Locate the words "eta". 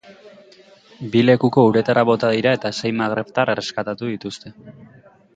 2.57-2.71